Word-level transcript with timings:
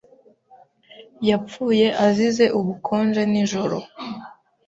Yapfuye 1.29 1.87
azize 2.05 2.45
ubukonje 2.59 3.21
nijoro. 3.31 3.77